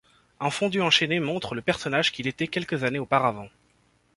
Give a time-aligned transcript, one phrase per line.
[0.39, 3.49] Un fondu enchaîné montre le personnage qu’il était quelques années auparavant.